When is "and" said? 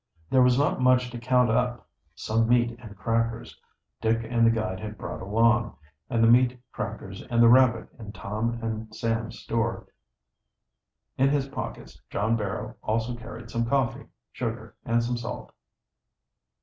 2.79-2.97, 4.27-4.43, 6.09-6.23, 7.29-7.39, 8.63-8.95, 14.83-15.03